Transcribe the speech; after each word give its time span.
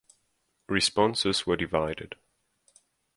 Responses 0.67 1.45
were 1.45 1.55
divided. 1.55 2.15